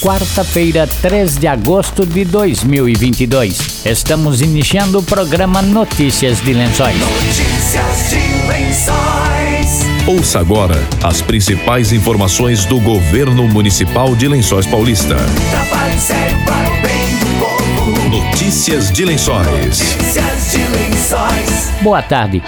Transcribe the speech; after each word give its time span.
quarta-feira, 0.00 0.86
3 1.02 1.36
de 1.36 1.46
agosto 1.46 2.06
de 2.06 2.24
2022. 2.24 3.84
Estamos 3.84 4.40
iniciando 4.40 4.98
o 4.98 5.02
programa 5.02 5.60
Notícias 5.60 6.40
de 6.40 6.52
Lençóis. 6.52 6.96
Notícias 6.98 8.10
de 8.10 8.46
Lençóis. 8.48 9.86
Ouça 10.06 10.40
agora 10.40 10.76
as 11.02 11.20
principais 11.20 11.92
informações 11.92 12.64
do 12.64 12.80
governo 12.80 13.46
municipal 13.48 14.14
de 14.14 14.28
Lençóis 14.28 14.66
Paulista. 14.66 15.16
Trabalho 15.50 16.00
sério 16.00 16.38
para 16.44 16.70
o 16.70 16.82
bem 16.82 17.18
do 17.18 17.26
povo. 17.38 18.08
Notícias 18.08 18.92
de 18.92 19.04
Lençóis. 19.04 19.46
Notícias 19.46 20.52
de 20.52 20.58
Lençóis. 20.58 21.70
Boa 21.82 22.02
tarde. 22.02 22.42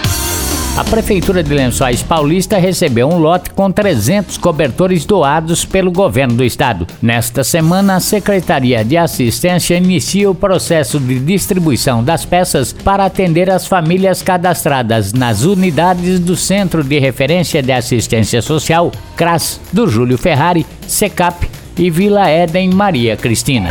A 0.80 0.84
Prefeitura 0.84 1.42
de 1.42 1.52
Lençóis 1.52 2.02
Paulista 2.02 2.56
recebeu 2.56 3.06
um 3.06 3.18
lote 3.18 3.50
com 3.50 3.70
300 3.70 4.38
cobertores 4.38 5.04
doados 5.04 5.62
pelo 5.62 5.92
governo 5.92 6.36
do 6.36 6.42
estado. 6.42 6.86
Nesta 7.02 7.44
semana, 7.44 7.96
a 7.96 8.00
Secretaria 8.00 8.82
de 8.82 8.96
Assistência 8.96 9.76
inicia 9.76 10.30
o 10.30 10.34
processo 10.34 10.98
de 10.98 11.20
distribuição 11.20 12.02
das 12.02 12.24
peças 12.24 12.72
para 12.72 13.04
atender 13.04 13.50
as 13.50 13.66
famílias 13.66 14.22
cadastradas 14.22 15.12
nas 15.12 15.44
unidades 15.44 16.18
do 16.18 16.34
Centro 16.34 16.82
de 16.82 16.98
Referência 16.98 17.62
de 17.62 17.72
Assistência 17.72 18.40
Social, 18.40 18.90
CRAS, 19.18 19.60
do 19.70 19.86
Júlio 19.86 20.16
Ferrari, 20.16 20.64
SECAP 20.86 21.46
e 21.76 21.90
Vila 21.90 22.26
Éden 22.26 22.70
Maria 22.70 23.18
Cristina. 23.18 23.68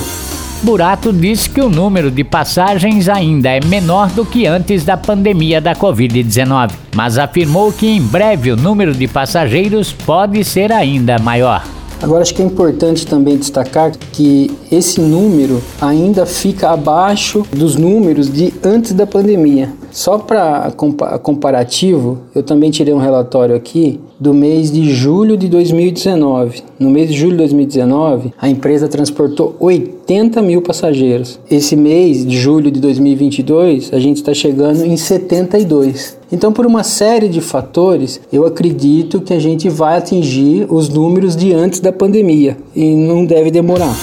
Burato 0.63 1.11
disse 1.13 1.49
que 1.49 1.61
o 1.61 1.69
número 1.69 2.09
de 2.09 2.23
passagens 2.23 3.07
ainda 3.07 3.49
é 3.49 3.59
menor 3.63 4.09
do 4.09 4.25
que 4.25 4.47
antes 4.47 4.83
da 4.83 4.97
pandemia 4.97 5.61
da 5.61 5.75
Covid-19, 5.75 6.71
mas 6.95 7.19
afirmou 7.19 7.71
que 7.71 7.87
em 7.87 8.01
breve 8.01 8.51
o 8.51 8.57
número 8.57 8.93
de 8.93 9.07
passageiros 9.07 9.93
pode 9.93 10.43
ser 10.43 10.71
ainda 10.71 11.19
maior. 11.19 11.74
Agora 12.05 12.21
acho 12.21 12.35
que 12.35 12.41
é 12.43 12.45
importante 12.45 13.07
também 13.07 13.35
destacar 13.35 13.91
que 14.11 14.51
esse 14.71 15.01
número 15.01 15.59
ainda 15.81 16.23
fica 16.23 16.69
abaixo 16.69 17.43
dos 17.51 17.75
números 17.75 18.31
de 18.31 18.53
antes 18.63 18.93
da 18.93 19.07
pandemia. 19.07 19.73
Só 19.91 20.19
para 20.19 20.71
comparativo, 21.23 22.19
eu 22.35 22.43
também 22.43 22.69
tirei 22.69 22.93
um 22.93 22.99
relatório 22.99 23.55
aqui 23.55 23.99
do 24.19 24.35
mês 24.35 24.71
de 24.71 24.93
julho 24.93 25.35
de 25.35 25.47
2019. 25.47 26.61
No 26.77 26.91
mês 26.91 27.09
de 27.09 27.17
julho 27.17 27.31
de 27.31 27.37
2019, 27.37 28.33
a 28.37 28.47
empresa 28.47 28.87
transportou 28.87 29.55
80 29.59 30.43
mil 30.43 30.61
passageiros. 30.61 31.39
Esse 31.49 31.75
mês 31.75 32.23
de 32.23 32.37
julho 32.37 32.69
de 32.69 32.79
2022, 32.79 33.91
a 33.91 33.99
gente 33.99 34.17
está 34.17 34.33
chegando 34.33 34.85
em 34.85 34.95
72. 34.95 36.14
Então, 36.31 36.51
por 36.51 36.65
uma 36.65 36.83
série 36.83 37.29
de 37.29 37.39
fatores, 37.39 38.19
eu 38.33 38.45
acredito 38.45 39.21
que 39.21 39.33
a 39.33 39.39
gente 39.39 39.69
vai 39.69 39.97
atingir 39.97 40.65
os 40.69 40.89
números 40.89 41.35
de 41.35 41.53
antes 41.53 41.79
da 41.79 41.91
pandemia 41.91 42.57
e 42.75 42.95
não 42.95 43.25
deve 43.25 43.51
demorar. 43.51 43.95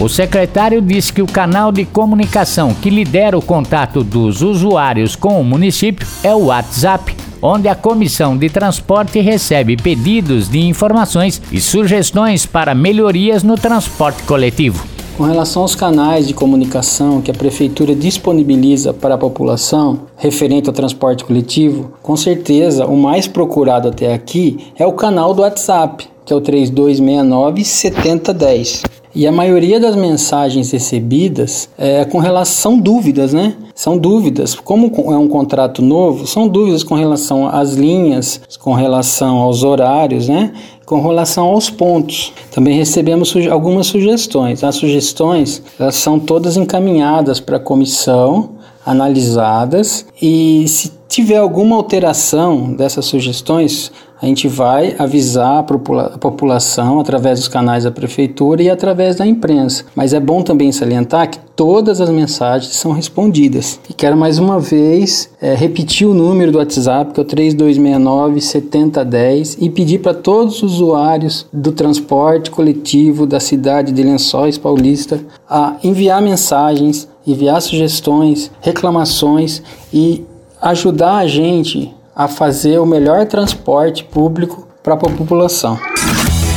O 0.00 0.08
secretário 0.08 0.82
disse 0.82 1.12
que 1.12 1.22
o 1.22 1.26
canal 1.26 1.70
de 1.70 1.84
comunicação 1.84 2.74
que 2.74 2.90
lidera 2.90 3.38
o 3.38 3.42
contato 3.42 4.02
dos 4.02 4.42
usuários 4.42 5.14
com 5.14 5.40
o 5.40 5.44
município 5.44 6.06
é 6.22 6.34
o 6.34 6.46
WhatsApp, 6.46 7.14
onde 7.40 7.68
a 7.68 7.74
comissão 7.74 8.36
de 8.36 8.48
transporte 8.48 9.20
recebe 9.20 9.76
pedidos 9.76 10.48
de 10.48 10.60
informações 10.60 11.40
e 11.50 11.60
sugestões 11.60 12.44
para 12.44 12.74
melhorias 12.74 13.42
no 13.42 13.56
transporte 13.56 14.22
coletivo. 14.24 14.93
Com 15.16 15.22
relação 15.22 15.62
aos 15.62 15.76
canais 15.76 16.26
de 16.26 16.34
comunicação 16.34 17.22
que 17.22 17.30
a 17.30 17.34
prefeitura 17.34 17.94
disponibiliza 17.94 18.92
para 18.92 19.14
a 19.14 19.18
população 19.18 20.08
referente 20.16 20.68
ao 20.68 20.74
transporte 20.74 21.24
coletivo, 21.24 21.92
com 22.02 22.16
certeza 22.16 22.84
o 22.84 22.96
mais 22.96 23.28
procurado 23.28 23.88
até 23.88 24.12
aqui 24.12 24.72
é 24.76 24.84
o 24.84 24.92
canal 24.92 25.32
do 25.32 25.42
WhatsApp, 25.42 26.08
que 26.24 26.32
é 26.32 26.36
o 26.36 26.40
3269 26.40 27.64
7010. 27.64 28.82
E 29.14 29.28
a 29.28 29.32
maioria 29.32 29.78
das 29.78 29.94
mensagens 29.94 30.72
recebidas 30.72 31.68
é 31.78 32.04
com 32.04 32.18
relação 32.18 32.76
dúvidas, 32.76 33.32
né? 33.32 33.54
São 33.72 33.96
dúvidas. 33.96 34.56
Como 34.56 34.90
é 35.12 35.16
um 35.16 35.28
contrato 35.28 35.80
novo, 35.80 36.26
são 36.26 36.48
dúvidas 36.48 36.82
com 36.82 36.96
relação 36.96 37.46
às 37.46 37.74
linhas, 37.74 38.40
com 38.58 38.72
relação 38.72 39.36
aos 39.36 39.62
horários, 39.62 40.28
né? 40.28 40.52
Com 40.84 41.00
relação 41.00 41.46
aos 41.46 41.70
pontos. 41.70 42.32
Também 42.50 42.76
recebemos 42.76 43.28
suge 43.28 43.48
algumas 43.48 43.86
sugestões. 43.86 44.64
As 44.64 44.74
sugestões 44.74 45.62
elas 45.78 45.94
são 45.94 46.18
todas 46.18 46.56
encaminhadas 46.56 47.38
para 47.38 47.58
a 47.58 47.60
comissão, 47.60 48.50
analisadas 48.84 50.04
e 50.20 50.66
se 50.68 50.92
tiver 51.08 51.36
alguma 51.36 51.76
alteração 51.76 52.72
dessas 52.72 53.04
sugestões, 53.04 53.92
a 54.20 54.26
gente 54.26 54.48
vai 54.48 54.94
avisar 54.98 55.58
a, 55.58 55.62
população 55.62 57.00
através 57.00 57.40
dos 57.40 57.48
canais 57.48 57.84
da 57.84 57.90
prefeitura 57.90 58.62
e 58.62 58.70
através 58.70 59.16
da 59.16 59.26
imprensa. 59.26 59.84
Mas 59.94 60.12
é 60.12 60.20
bom 60.20 60.42
também 60.42 60.72
salientar 60.72 61.30
que 61.30 61.38
todas 61.56 62.00
as 62.00 62.10
mensagens 62.10 62.74
são 62.76 62.92
respondidas. 62.92 63.78
E 63.88 63.92
quero 63.92 64.16
mais 64.16 64.38
uma 64.38 64.58
vez 64.58 65.30
é, 65.40 65.54
repetir 65.54 66.06
o 66.06 66.14
número 66.14 66.52
do 66.52 66.58
WhatsApp, 66.58 67.12
que 67.12 67.20
é 67.20 67.22
o 67.22 67.26
3269 67.26 68.40
7010, 68.40 69.58
e 69.60 69.70
pedir 69.70 69.98
para 69.98 70.14
todos 70.14 70.62
os 70.62 70.74
usuários 70.74 71.46
do 71.52 71.72
transporte 71.72 72.50
coletivo 72.50 73.26
da 73.26 73.40
cidade 73.40 73.92
de 73.92 74.02
Lençóis 74.02 74.58
Paulista 74.58 75.20
a 75.48 75.76
enviar 75.82 76.22
mensagens, 76.22 77.08
enviar 77.26 77.60
sugestões, 77.60 78.50
reclamações 78.60 79.62
e 79.92 80.24
ajudar 80.60 81.16
a 81.16 81.26
gente 81.26 81.92
a 82.14 82.28
fazer 82.28 82.78
o 82.78 82.86
melhor 82.86 83.26
transporte 83.26 84.04
público 84.04 84.68
para 84.82 84.94
a 84.94 84.96
população. 84.96 85.78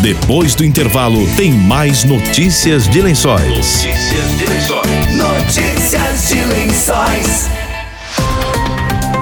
Depois 0.01 0.53
do 0.53 0.63
intervalo, 0.63 1.25
tem 1.35 1.51
mais 1.51 2.03
notícias 2.03 2.87
de 2.87 3.01
lençóis. 3.01 3.47
Notícias 3.47 4.37
de 4.37 4.45
Lençóis. 4.45 5.15
Notícias 5.15 6.27
de 6.29 6.45
Lençóis. 6.45 7.49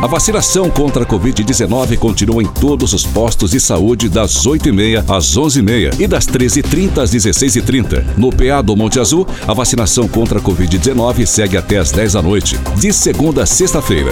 A 0.04 0.08
vacinação 0.08 0.70
contra 0.70 1.04
a 1.04 1.06
Covid-19 1.06 1.98
continua 1.98 2.44
em 2.44 2.46
todos 2.46 2.94
os 2.94 3.06
postos 3.06 3.52
de 3.52 3.60
saúde 3.60 4.10
das 4.10 4.46
8h30 4.46 5.04
às 5.10 5.38
11h30 5.38 6.00
e 6.00 6.06
das 6.06 6.28
13h30 6.28 6.98
às 7.02 7.12
16h30. 7.12 8.04
No 8.18 8.30
PA 8.30 8.62
do 8.62 8.76
Monte 8.76 9.00
Azul, 9.00 9.26
a 9.48 9.54
vacinação 9.54 10.08
contra 10.08 10.40
a 10.40 10.42
Covid-19 10.42 11.26
segue 11.26 11.58
até 11.58 11.78
às 11.78 11.92
10 11.92 12.14
da 12.14 12.22
noite, 12.22 12.60
de 12.78 12.92
segunda 12.92 13.44
a 13.44 13.46
sexta-feira. 13.46 14.12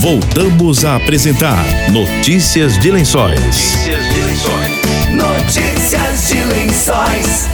Voltamos 0.00 0.84
a 0.84 0.94
apresentar 0.94 1.64
Notícias 1.90 2.78
de 2.78 2.92
Lençóis. 2.92 3.34
Notícias 3.34 4.14
de 4.14 4.20
Lençóis. 4.22 5.08
Notícias 5.10 6.28
de 6.28 6.44
Lençóis. 6.44 7.48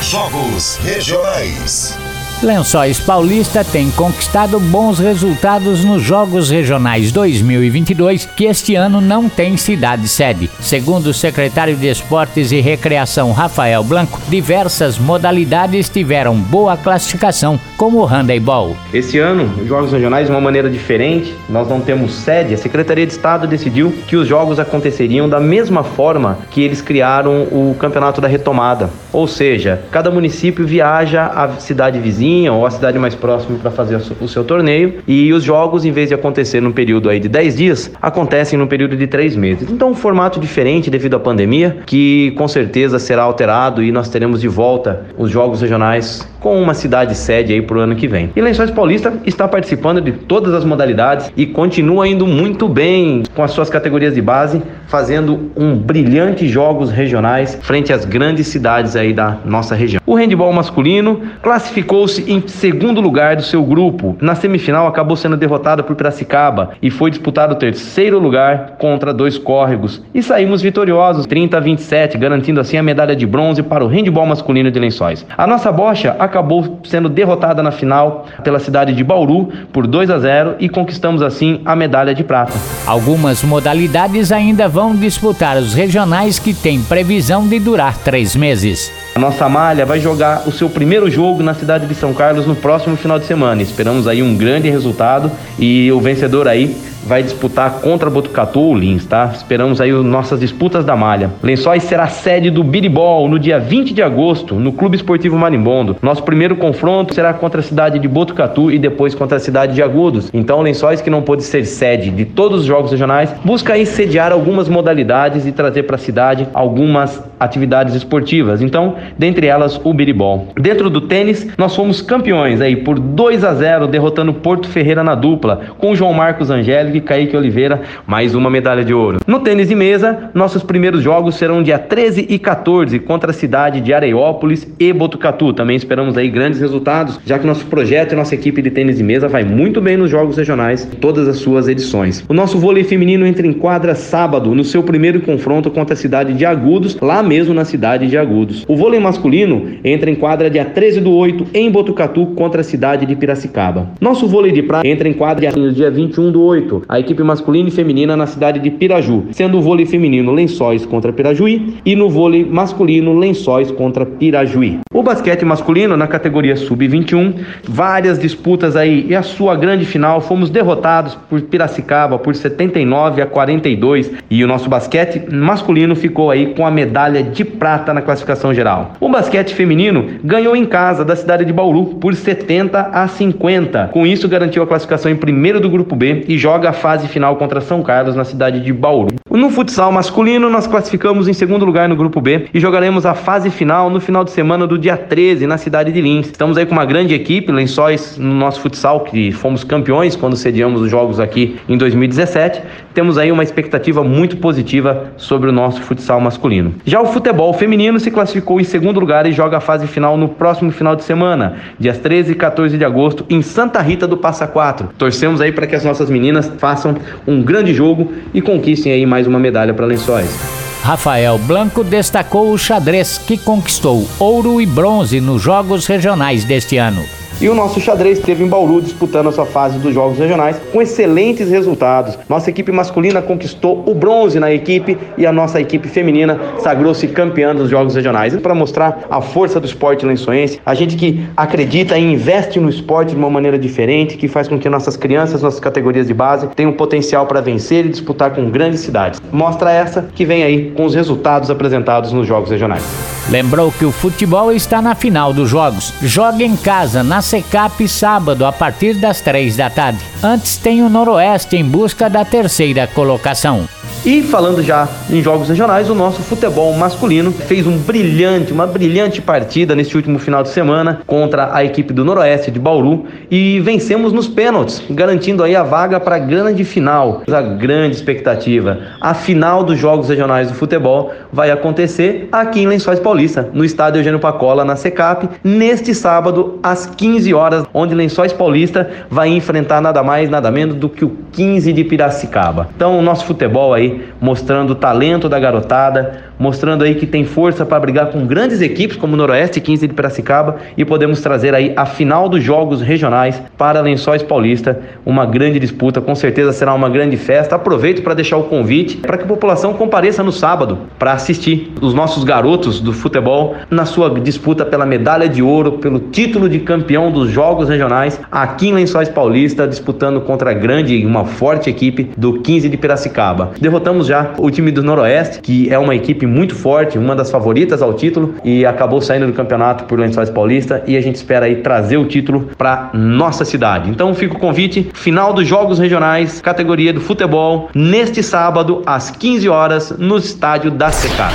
Jogos 0.00 0.76
Regionais. 0.84 2.03
Lençóis 2.44 3.00
Paulista 3.00 3.64
tem 3.64 3.90
conquistado 3.90 4.60
bons 4.60 4.98
resultados 4.98 5.82
nos 5.82 6.02
Jogos 6.02 6.50
Regionais 6.50 7.10
2022, 7.10 8.26
que 8.26 8.44
este 8.44 8.74
ano 8.74 9.00
não 9.00 9.30
tem 9.30 9.56
cidade 9.56 10.06
sede. 10.06 10.50
Segundo 10.60 11.06
o 11.06 11.14
secretário 11.14 11.74
de 11.74 11.88
Esportes 11.88 12.52
e 12.52 12.60
Recreação 12.60 13.32
Rafael 13.32 13.82
Blanco, 13.82 14.20
diversas 14.28 14.98
modalidades 14.98 15.88
tiveram 15.88 16.36
boa 16.36 16.76
classificação, 16.76 17.58
como 17.78 18.00
o 18.00 18.04
handebol. 18.04 18.76
Esse 18.92 19.18
ano, 19.18 19.50
os 19.62 19.66
Jogos 19.66 19.90
Regionais 19.90 20.26
de 20.26 20.30
uma 20.30 20.40
maneira 20.40 20.68
diferente, 20.68 21.34
nós 21.48 21.66
não 21.66 21.80
temos 21.80 22.12
sede. 22.12 22.52
A 22.52 22.58
Secretaria 22.58 23.06
de 23.06 23.12
Estado 23.12 23.46
decidiu 23.46 23.90
que 24.06 24.16
os 24.16 24.28
jogos 24.28 24.58
aconteceriam 24.58 25.26
da 25.26 25.40
mesma 25.40 25.82
forma 25.82 26.40
que 26.50 26.62
eles 26.62 26.82
criaram 26.82 27.44
o 27.44 27.74
Campeonato 27.78 28.20
da 28.20 28.28
Retomada. 28.28 28.90
Ou 29.10 29.26
seja, 29.26 29.82
cada 29.90 30.10
município 30.10 30.66
viaja 30.66 31.24
à 31.24 31.48
cidade 31.58 31.98
vizinha 31.98 32.33
ou 32.48 32.66
a 32.66 32.70
cidade 32.70 32.98
mais 32.98 33.14
próxima 33.14 33.58
para 33.58 33.70
fazer 33.70 34.00
o 34.20 34.28
seu 34.28 34.44
torneio. 34.44 34.94
E 35.06 35.32
os 35.32 35.42
jogos, 35.42 35.84
em 35.84 35.92
vez 35.92 36.08
de 36.08 36.14
acontecer 36.14 36.60
num 36.60 36.72
período 36.72 37.08
aí 37.08 37.20
de 37.20 37.28
10 37.28 37.56
dias, 37.56 37.90
acontecem 38.00 38.58
num 38.58 38.66
período 38.66 38.96
de 38.96 39.06
3 39.06 39.36
meses. 39.36 39.70
Então, 39.70 39.90
um 39.90 39.94
formato 39.94 40.40
diferente 40.40 40.90
devido 40.90 41.14
à 41.14 41.20
pandemia, 41.20 41.78
que 41.86 42.32
com 42.32 42.48
certeza 42.48 42.98
será 42.98 43.22
alterado 43.22 43.82
e 43.82 43.90
nós 43.92 44.08
teremos 44.08 44.40
de 44.40 44.48
volta 44.48 45.06
os 45.16 45.30
jogos 45.30 45.60
regionais 45.60 46.28
com 46.40 46.60
uma 46.60 46.74
cidade 46.74 47.14
sede 47.14 47.54
aí 47.54 47.62
para 47.62 47.78
o 47.78 47.80
ano 47.80 47.96
que 47.96 48.06
vem. 48.06 48.30
E 48.36 48.40
Lençóis 48.40 48.70
Paulista 48.70 49.14
está 49.24 49.48
participando 49.48 50.00
de 50.00 50.12
todas 50.12 50.52
as 50.52 50.64
modalidades 50.64 51.32
e 51.34 51.46
continua 51.46 52.06
indo 52.06 52.26
muito 52.26 52.68
bem 52.68 53.22
com 53.34 53.42
as 53.42 53.50
suas 53.50 53.70
categorias 53.70 54.14
de 54.14 54.20
base, 54.20 54.62
fazendo 54.94 55.50
um 55.56 55.74
brilhante 55.76 56.46
jogos 56.46 56.88
regionais 56.88 57.58
frente 57.60 57.92
às 57.92 58.04
grandes 58.04 58.46
cidades 58.46 58.94
aí 58.94 59.12
da 59.12 59.38
nossa 59.44 59.74
região. 59.74 60.00
O 60.06 60.14
handball 60.14 60.52
masculino 60.52 61.20
classificou-se 61.42 62.30
em 62.30 62.46
segundo 62.46 63.00
lugar 63.00 63.34
do 63.34 63.42
seu 63.42 63.64
grupo. 63.64 64.16
Na 64.20 64.36
semifinal 64.36 64.86
acabou 64.86 65.16
sendo 65.16 65.36
derrotado 65.36 65.82
por 65.82 65.96
Piracicaba 65.96 66.74
e 66.80 66.92
foi 66.92 67.10
disputado 67.10 67.54
o 67.54 67.58
terceiro 67.58 68.20
lugar 68.20 68.76
contra 68.78 69.12
dois 69.12 69.36
córregos 69.36 70.00
e 70.14 70.22
saímos 70.22 70.62
vitoriosos, 70.62 71.26
30 71.26 71.56
a 71.56 71.60
27, 71.60 72.16
garantindo 72.16 72.60
assim 72.60 72.76
a 72.76 72.82
medalha 72.82 73.16
de 73.16 73.26
bronze 73.26 73.64
para 73.64 73.84
o 73.84 73.88
handball 73.88 74.26
masculino 74.26 74.70
de 74.70 74.78
Lençóis. 74.78 75.26
A 75.36 75.44
nossa 75.44 75.72
bocha 75.72 76.14
acabou 76.20 76.78
sendo 76.84 77.08
derrotada 77.08 77.64
na 77.64 77.72
final 77.72 78.26
pela 78.44 78.60
cidade 78.60 78.92
de 78.94 79.02
Bauru 79.02 79.48
por 79.72 79.88
2 79.88 80.08
a 80.08 80.20
0 80.20 80.54
e 80.60 80.68
conquistamos 80.68 81.20
assim 81.20 81.60
a 81.64 81.74
medalha 81.74 82.14
de 82.14 82.22
prata. 82.22 82.52
Algumas 82.86 83.42
modalidades 83.42 84.30
ainda 84.30 84.68
vão 84.68 84.83
disputar 84.92 85.56
os 85.56 85.72
regionais 85.72 86.40
que 86.40 86.52
têm 86.52 86.82
previsão 86.82 87.46
de 87.46 87.60
durar 87.60 87.96
três 87.98 88.34
meses. 88.34 88.90
A 89.14 89.20
nossa 89.20 89.48
malha 89.48 89.86
vai 89.86 90.00
jogar 90.00 90.42
o 90.48 90.50
seu 90.50 90.68
primeiro 90.68 91.08
jogo 91.08 91.40
na 91.40 91.54
cidade 91.54 91.86
de 91.86 91.94
São 91.94 92.12
Carlos 92.12 92.44
no 92.44 92.56
próximo 92.56 92.96
final 92.96 93.16
de 93.16 93.26
semana. 93.26 93.62
Esperamos 93.62 94.08
aí 94.08 94.20
um 94.20 94.36
grande 94.36 94.68
resultado 94.68 95.30
e 95.56 95.92
o 95.92 96.00
vencedor 96.00 96.48
aí 96.48 96.76
vai 97.06 97.22
disputar 97.22 97.80
contra 97.80 98.08
Botucatu 98.08 98.60
ou 98.60 98.74
Lins, 98.76 99.04
tá? 99.04 99.30
Esperamos 99.34 99.80
aí 99.80 99.92
nossas 99.92 100.40
disputas 100.40 100.84
da 100.84 100.96
malha. 100.96 101.30
Lençóis 101.42 101.82
será 101.82 102.06
sede 102.06 102.50
do 102.50 102.64
Biribol 102.64 103.28
no 103.28 103.38
dia 103.38 103.58
20 103.58 103.92
de 103.92 104.02
agosto, 104.02 104.54
no 104.54 104.72
Clube 104.72 104.96
Esportivo 104.96 105.36
Marimbondo. 105.36 105.96
Nosso 106.02 106.22
primeiro 106.22 106.56
confronto 106.56 107.14
será 107.14 107.34
contra 107.34 107.60
a 107.60 107.62
cidade 107.62 107.98
de 107.98 108.08
Botucatu 108.08 108.70
e 108.70 108.78
depois 108.78 109.14
contra 109.14 109.36
a 109.36 109.40
cidade 109.40 109.74
de 109.74 109.82
Agudos. 109.82 110.30
Então, 110.32 110.62
Lençóis 110.62 111.00
que 111.00 111.10
não 111.10 111.22
pôde 111.22 111.42
ser 111.42 111.64
sede 111.64 112.10
de 112.10 112.24
todos 112.24 112.60
os 112.60 112.66
jogos 112.66 112.90
regionais, 112.90 113.34
busca 113.44 113.74
aí 113.74 113.84
sediar 113.84 114.32
algumas 114.32 114.68
modalidades 114.68 115.46
e 115.46 115.52
trazer 115.52 115.82
para 115.84 115.96
a 115.96 115.98
cidade 115.98 116.48
algumas 116.54 117.22
atividades 117.38 117.94
esportivas. 117.94 118.62
Então, 118.62 118.96
dentre 119.18 119.46
elas 119.46 119.80
o 119.84 119.92
Biribol. 119.92 120.48
Dentro 120.58 120.88
do 120.88 121.02
tênis, 121.02 121.46
nós 121.58 121.76
fomos 121.76 122.00
campeões 122.00 122.60
aí 122.60 122.76
por 122.76 122.98
2 122.98 123.44
a 123.44 123.54
0, 123.54 123.86
derrotando 123.86 124.32
Porto 124.32 124.68
Ferreira 124.68 125.04
na 125.04 125.14
dupla, 125.14 125.60
com 125.78 125.94
João 125.94 126.14
Marcos 126.14 126.50
Angélico 126.50 126.93
e 126.96 127.00
Kaique 127.00 127.36
Oliveira, 127.36 127.82
mais 128.06 128.34
uma 128.34 128.50
medalha 128.50 128.84
de 128.84 128.94
ouro. 128.94 129.20
No 129.26 129.40
tênis 129.40 129.68
de 129.68 129.74
mesa, 129.74 130.30
nossos 130.34 130.62
primeiros 130.62 131.02
jogos 131.02 131.36
serão 131.36 131.62
dia 131.62 131.78
13 131.78 132.26
e 132.28 132.38
14 132.38 132.98
contra 132.98 133.30
a 133.30 133.34
cidade 133.34 133.80
de 133.80 133.92
Areiópolis 133.92 134.66
e 134.78 134.92
Botucatu. 134.92 135.52
Também 135.52 135.76
esperamos 135.76 136.16
aí 136.16 136.28
grandes 136.28 136.60
resultados, 136.60 137.20
já 137.24 137.38
que 137.38 137.46
nosso 137.46 137.66
projeto 137.66 138.12
e 138.12 138.16
nossa 138.16 138.34
equipe 138.34 138.62
de 138.62 138.70
tênis 138.70 138.96
de 138.96 139.02
mesa 139.02 139.28
vai 139.28 139.44
muito 139.44 139.80
bem 139.80 139.96
nos 139.96 140.10
jogos 140.10 140.36
regionais, 140.36 140.88
todas 141.00 141.28
as 141.28 141.36
suas 141.36 141.68
edições. 141.68 142.24
O 142.28 142.34
nosso 142.34 142.58
vôlei 142.58 142.84
feminino 142.84 143.26
entra 143.26 143.46
em 143.46 143.52
quadra 143.52 143.94
sábado, 143.94 144.54
no 144.54 144.64
seu 144.64 144.82
primeiro 144.82 145.20
confronto 145.20 145.70
contra 145.70 145.94
a 145.94 145.96
cidade 145.96 146.32
de 146.32 146.44
Agudos, 146.44 146.96
lá 147.00 147.22
mesmo 147.22 147.54
na 147.54 147.64
cidade 147.64 148.06
de 148.08 148.16
Agudos. 148.16 148.64
O 148.68 148.76
vôlei 148.76 149.00
masculino 149.00 149.70
entra 149.84 150.10
em 150.10 150.14
quadra 150.14 150.50
dia 150.50 150.64
13 150.64 151.00
do 151.00 151.12
8 151.12 151.48
em 151.54 151.70
Botucatu 151.70 152.26
contra 152.34 152.60
a 152.60 152.64
cidade 152.64 153.06
de 153.06 153.16
Piracicaba. 153.16 153.90
Nosso 154.00 154.26
vôlei 154.26 154.52
de 154.52 154.62
prata 154.62 154.86
entra 154.86 155.08
em 155.08 155.12
quadra 155.12 155.52
dia 155.72 155.90
21 155.90 156.30
do 156.30 156.42
8 156.42 156.83
a 156.88 156.98
equipe 156.98 157.22
masculina 157.22 157.68
e 157.68 157.72
feminina 157.72 158.16
na 158.16 158.26
cidade 158.26 158.60
de 158.60 158.70
Piraju, 158.70 159.26
sendo 159.32 159.58
o 159.58 159.62
vôlei 159.62 159.86
feminino 159.86 160.32
Lençóis 160.32 160.84
contra 160.84 161.12
Pirajuí 161.12 161.76
e 161.84 161.96
no 161.96 162.08
vôlei 162.08 162.44
masculino 162.44 163.18
Lençóis 163.18 163.70
contra 163.70 164.04
Pirajuí. 164.04 164.80
O 164.92 165.02
basquete 165.02 165.44
masculino 165.44 165.96
na 165.96 166.06
categoria 166.06 166.56
sub-21, 166.56 167.34
várias 167.68 168.18
disputas 168.18 168.76
aí 168.76 169.06
e 169.08 169.14
a 169.14 169.22
sua 169.22 169.56
grande 169.56 169.84
final 169.84 170.20
fomos 170.20 170.50
derrotados 170.50 171.14
por 171.28 171.40
Piracicaba 171.42 172.18
por 172.18 172.34
79 172.34 173.22
a 173.22 173.26
42 173.26 174.12
e 174.30 174.44
o 174.44 174.46
nosso 174.46 174.68
basquete 174.68 175.32
masculino 175.32 175.96
ficou 175.96 176.30
aí 176.30 176.54
com 176.54 176.66
a 176.66 176.70
medalha 176.70 177.22
de 177.22 177.44
prata 177.44 177.94
na 177.94 178.02
classificação 178.02 178.52
geral. 178.52 178.92
O 179.00 179.08
basquete 179.08 179.54
feminino 179.54 180.06
ganhou 180.22 180.54
em 180.54 180.64
casa 180.64 181.04
da 181.04 181.16
cidade 181.16 181.44
de 181.44 181.52
Bauru 181.52 181.96
por 181.96 182.14
70 182.14 182.90
a 182.92 183.08
50. 183.08 183.88
Com 183.92 184.06
isso 184.06 184.28
garantiu 184.28 184.62
a 184.62 184.66
classificação 184.66 185.10
em 185.10 185.16
primeiro 185.16 185.60
do 185.60 185.70
grupo 185.70 185.96
B 185.96 186.24
e 186.28 186.36
joga 186.36 186.73
fase 186.74 187.08
final 187.08 187.36
contra 187.36 187.62
São 187.62 187.82
Carlos 187.82 188.14
na 188.14 188.24
cidade 188.24 188.60
de 188.60 188.72
Bauru. 188.72 189.14
No 189.30 189.50
futsal 189.50 189.90
masculino, 189.90 190.50
nós 190.50 190.66
classificamos 190.66 191.26
em 191.26 191.32
segundo 191.32 191.64
lugar 191.64 191.88
no 191.88 191.96
grupo 191.96 192.20
B 192.20 192.46
e 192.52 192.60
jogaremos 192.60 193.06
a 193.06 193.14
fase 193.14 193.50
final 193.50 193.88
no 193.88 194.00
final 194.00 194.22
de 194.22 194.30
semana 194.30 194.66
do 194.66 194.78
dia 194.78 194.96
13 194.96 195.46
na 195.46 195.56
cidade 195.56 195.90
de 195.90 196.00
Lins. 196.00 196.26
Estamos 196.26 196.58
aí 196.58 196.66
com 196.66 196.72
uma 196.72 196.84
grande 196.84 197.14
equipe, 197.14 197.50
Lençóis, 197.50 198.18
no 198.18 198.34
nosso 198.34 198.60
futsal, 198.60 199.00
que 199.00 199.32
fomos 199.32 199.64
campeões 199.64 200.14
quando 200.14 200.36
sediamos 200.36 200.82
os 200.82 200.90
jogos 200.90 201.18
aqui 201.18 201.56
em 201.68 201.76
2017. 201.78 202.62
Temos 202.92 203.18
aí 203.18 203.32
uma 203.32 203.42
expectativa 203.42 204.04
muito 204.04 204.36
positiva 204.36 205.12
sobre 205.16 205.48
o 205.48 205.52
nosso 205.52 205.82
futsal 205.82 206.20
masculino. 206.20 206.74
Já 206.84 207.00
o 207.00 207.06
futebol 207.06 207.52
feminino 207.52 207.98
se 207.98 208.10
classificou 208.10 208.60
em 208.60 208.64
segundo 208.64 209.00
lugar 209.00 209.26
e 209.26 209.32
joga 209.32 209.56
a 209.56 209.60
fase 209.60 209.86
final 209.86 210.16
no 210.16 210.28
próximo 210.28 210.70
final 210.70 210.94
de 210.94 211.02
semana, 211.02 211.56
dias 211.78 211.98
13 211.98 212.32
e 212.32 212.34
14 212.34 212.78
de 212.78 212.84
agosto, 212.84 213.24
em 213.28 213.42
Santa 213.42 213.80
Rita 213.80 214.06
do 214.06 214.16
Passa 214.16 214.46
Quatro. 214.46 214.90
Torcemos 214.96 215.40
aí 215.40 215.50
para 215.50 215.66
que 215.66 215.74
as 215.74 215.84
nossas 215.84 216.08
meninas 216.08 216.48
façam 216.64 216.96
um 217.26 217.42
grande 217.42 217.74
jogo 217.74 218.10
e 218.32 218.40
conquistem 218.40 218.90
aí 218.90 219.04
mais 219.04 219.26
uma 219.26 219.38
medalha 219.38 219.74
para 219.74 219.84
Lençóis. 219.84 220.34
Rafael 220.82 221.36
Blanco 221.36 221.84
destacou 221.84 222.50
o 222.50 222.56
xadrez, 222.56 223.18
que 223.18 223.36
conquistou 223.36 224.08
ouro 224.18 224.58
e 224.62 224.64
bronze 224.64 225.20
nos 225.20 225.42
Jogos 225.42 225.86
Regionais 225.86 226.42
deste 226.42 226.78
ano. 226.78 227.04
E 227.40 227.48
o 227.48 227.54
nosso 227.54 227.80
xadrez 227.80 228.18
esteve 228.18 228.44
em 228.44 228.48
Bauru 228.48 228.80
disputando 228.80 229.28
a 229.28 229.32
sua 229.32 229.44
fase 229.44 229.76
dos 229.78 229.92
Jogos 229.92 230.18
Regionais 230.18 230.56
com 230.72 230.80
excelentes 230.80 231.50
resultados. 231.50 232.16
Nossa 232.28 232.48
equipe 232.48 232.70
masculina 232.70 233.20
conquistou 233.20 233.82
o 233.86 233.94
bronze 233.94 234.38
na 234.38 234.52
equipe 234.52 234.96
e 235.18 235.26
a 235.26 235.32
nossa 235.32 235.60
equipe 235.60 235.88
feminina 235.88 236.38
sagrou-se 236.60 237.06
campeã 237.08 237.54
dos 237.54 237.68
Jogos 237.68 237.96
Regionais. 237.96 238.36
Para 238.36 238.54
mostrar 238.54 239.04
a 239.10 239.20
força 239.20 239.58
do 239.58 239.66
esporte 239.66 240.06
lençoense, 240.06 240.60
a 240.64 240.74
gente 240.74 240.96
que 240.96 241.26
acredita 241.36 241.98
e 241.98 242.12
investe 242.12 242.60
no 242.60 242.70
esporte 242.70 243.10
de 243.10 243.16
uma 243.16 243.28
maneira 243.28 243.58
diferente, 243.58 244.16
que 244.16 244.28
faz 244.28 244.46
com 244.46 244.58
que 244.58 244.68
nossas 244.68 244.96
crianças, 244.96 245.42
nossas 245.42 245.60
categorias 245.60 246.06
de 246.06 246.14
base, 246.14 246.46
tenham 246.54 246.72
potencial 246.72 247.26
para 247.26 247.40
vencer 247.40 247.84
e 247.84 247.88
disputar 247.88 248.32
com 248.32 248.48
grandes 248.48 248.80
cidades. 248.80 249.20
Mostra 249.32 249.72
essa 249.72 250.08
que 250.14 250.24
vem 250.24 250.44
aí 250.44 250.70
com 250.70 250.84
os 250.84 250.94
resultados 250.94 251.50
apresentados 251.50 252.12
nos 252.12 252.26
Jogos 252.26 252.50
Regionais. 252.50 253.13
Lembrou 253.30 253.72
que 253.72 253.84
o 253.84 253.92
futebol 253.92 254.52
está 254.52 254.82
na 254.82 254.94
final 254.94 255.32
dos 255.32 255.48
jogos. 255.48 255.92
Joga 256.02 256.44
em 256.44 256.56
casa, 256.56 257.02
na 257.02 257.22
Secap, 257.22 257.86
sábado, 257.88 258.44
a 258.44 258.52
partir 258.52 258.94
das 258.94 259.20
três 259.20 259.56
da 259.56 259.70
tarde. 259.70 260.00
Antes 260.22 260.56
tem 260.56 260.82
o 260.82 260.90
Noroeste 260.90 261.56
em 261.56 261.64
busca 261.64 262.10
da 262.10 262.24
terceira 262.24 262.86
colocação. 262.86 263.66
E 264.06 264.22
falando 264.22 264.62
já 264.62 264.86
em 265.08 265.22
jogos 265.22 265.48
regionais, 265.48 265.88
o 265.88 265.94
nosso 265.94 266.20
futebol 266.20 266.74
masculino 266.74 267.32
fez 267.32 267.66
um 267.66 267.78
brilhante, 267.78 268.52
uma 268.52 268.66
brilhante 268.66 269.22
partida 269.22 269.74
neste 269.74 269.96
último 269.96 270.18
final 270.18 270.42
de 270.42 270.50
semana 270.50 271.00
contra 271.06 271.54
a 271.56 271.64
equipe 271.64 271.90
do 271.90 272.04
Noroeste 272.04 272.50
de 272.50 272.58
Bauru 272.58 273.06
e 273.30 273.60
vencemos 273.60 274.12
nos 274.12 274.28
pênaltis, 274.28 274.82
garantindo 274.90 275.42
aí 275.42 275.56
a 275.56 275.62
vaga 275.62 275.98
para 275.98 276.16
a 276.16 276.18
grande 276.18 276.64
final. 276.64 277.22
A 277.26 277.40
grande 277.40 277.96
expectativa, 277.96 278.78
a 279.00 279.14
final 279.14 279.64
dos 279.64 279.78
jogos 279.78 280.10
regionais 280.10 280.48
do 280.48 280.54
futebol 280.54 281.10
vai 281.32 281.50
acontecer 281.50 282.28
aqui 282.30 282.60
em 282.60 282.66
Lençóis 282.66 283.00
Paulista, 283.00 283.48
no 283.54 283.64
estádio 283.64 284.00
Eugênio 284.00 284.20
Pacola, 284.20 284.66
na 284.66 284.76
Secap, 284.76 285.30
neste 285.42 285.94
sábado 285.94 286.58
às 286.62 286.84
15 286.84 287.32
horas, 287.32 287.64
onde 287.72 287.94
Lençóis 287.94 288.34
Paulista 288.34 288.86
vai 289.08 289.30
enfrentar 289.30 289.80
nada 289.80 290.02
mais, 290.02 290.28
nada 290.28 290.50
menos 290.50 290.74
do 290.74 290.90
que 290.90 291.06
o 291.06 291.16
15 291.32 291.72
de 291.72 291.84
Piracicaba. 291.84 292.68
Então, 292.76 292.98
o 292.98 293.02
nosso 293.02 293.24
futebol 293.24 293.72
aí 293.72 293.93
mostrando 294.20 294.70
o 294.70 294.74
talento 294.74 295.28
da 295.28 295.38
garotada, 295.38 296.24
mostrando 296.44 296.84
aí 296.84 296.94
que 296.94 297.06
tem 297.06 297.24
força 297.24 297.64
para 297.64 297.80
brigar 297.80 298.08
com 298.08 298.26
grandes 298.26 298.60
equipes 298.60 298.98
como 298.98 299.16
Noroeste 299.16 299.60
e 299.60 299.62
15 299.62 299.88
de 299.88 299.94
Piracicaba 299.94 300.56
e 300.76 300.84
podemos 300.84 301.22
trazer 301.22 301.54
aí 301.54 301.72
a 301.74 301.86
final 301.86 302.28
dos 302.28 302.42
jogos 302.42 302.82
regionais 302.82 303.42
para 303.56 303.80
Lençóis 303.80 304.22
Paulista, 304.22 304.78
uma 305.06 305.24
grande 305.24 305.58
disputa, 305.58 306.02
com 306.02 306.14
certeza 306.14 306.52
será 306.52 306.74
uma 306.74 306.90
grande 306.90 307.16
festa. 307.16 307.54
Aproveito 307.54 308.02
para 308.02 308.12
deixar 308.12 308.36
o 308.36 308.42
convite 308.42 308.98
para 308.98 309.16
que 309.16 309.24
a 309.24 309.26
população 309.26 309.72
compareça 309.72 310.22
no 310.22 310.30
sábado 310.30 310.80
para 310.98 311.12
assistir 311.12 311.72
os 311.80 311.94
nossos 311.94 312.24
garotos 312.24 312.78
do 312.78 312.92
futebol 312.92 313.54
na 313.70 313.86
sua 313.86 314.10
disputa 314.20 314.66
pela 314.66 314.84
medalha 314.84 315.26
de 315.26 315.42
ouro, 315.42 315.72
pelo 315.78 315.98
título 315.98 316.46
de 316.46 316.58
campeão 316.58 317.10
dos 317.10 317.30
jogos 317.30 317.70
regionais 317.70 318.20
aqui 318.30 318.68
em 318.68 318.74
Lençóis 318.74 319.08
Paulista, 319.08 319.66
disputando 319.66 320.20
contra 320.20 320.50
a 320.50 320.54
grande 320.54 320.94
e 320.94 321.06
uma 321.06 321.24
forte 321.24 321.70
equipe 321.70 322.10
do 322.18 322.40
15 322.40 322.68
de 322.68 322.76
Piracicaba. 322.76 323.52
Derrotamos 323.58 324.06
já 324.06 324.34
o 324.36 324.50
time 324.50 324.70
do 324.70 324.82
Noroeste, 324.82 325.40
que 325.40 325.72
é 325.72 325.78
uma 325.78 325.94
equipe 325.94 326.26
muito 326.34 326.54
forte, 326.54 326.98
uma 326.98 327.14
das 327.14 327.30
favoritas 327.30 327.80
ao 327.80 327.94
título 327.94 328.34
e 328.44 328.66
acabou 328.66 329.00
saindo 329.00 329.26
do 329.26 329.32
campeonato 329.32 329.84
por 329.84 329.98
Lençóis 329.98 330.28
Paulista 330.28 330.82
e 330.86 330.96
a 330.96 331.00
gente 331.00 331.14
espera 331.14 331.46
aí 331.46 331.56
trazer 331.56 331.96
o 331.96 332.06
título 332.06 332.50
para 332.58 332.90
nossa 332.92 333.44
cidade. 333.44 333.88
Então 333.88 334.12
fica 334.14 334.36
o 334.36 334.38
convite, 334.38 334.90
final 334.92 335.32
dos 335.32 335.46
jogos 335.46 335.78
regionais, 335.78 336.40
categoria 336.40 336.92
do 336.92 337.00
futebol, 337.00 337.70
neste 337.74 338.22
sábado 338.22 338.82
às 338.84 339.10
15 339.10 339.48
horas 339.48 339.94
no 339.96 340.16
estádio 340.16 340.70
da 340.70 340.90
Secap. 340.90 341.34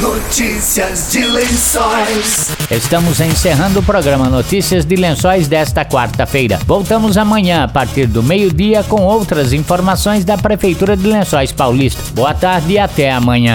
Notícias 0.00 1.10
de 1.12 1.26
Lençóis. 1.26 2.56
Estamos 2.70 3.20
encerrando 3.20 3.80
o 3.80 3.82
programa 3.82 4.30
Notícias 4.30 4.86
de 4.86 4.96
Lençóis 4.96 5.48
desta 5.48 5.84
quarta-feira. 5.84 6.58
Voltamos 6.64 7.18
amanhã 7.18 7.64
a 7.64 7.68
partir 7.68 8.06
do 8.06 8.22
meio-dia 8.22 8.82
com 8.84 9.02
outras 9.02 9.52
informações 9.52 10.24
da 10.24 10.38
Prefeitura 10.38 10.96
de 10.96 11.06
Lençóis 11.06 11.52
Paulista. 11.52 12.00
Boa 12.14 12.32
tarde 12.32 12.74
e 12.74 12.78
até 12.78 13.10
amanhã. 13.10 13.54